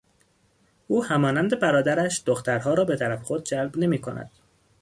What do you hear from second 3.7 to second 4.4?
نمیکند.